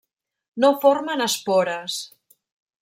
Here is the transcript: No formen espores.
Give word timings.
No 0.63 0.71
formen 0.85 1.23
espores. 1.27 2.01